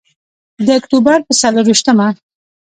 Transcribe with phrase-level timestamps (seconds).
[0.65, 2.07] د اکتوبر په څلور ویشتمه.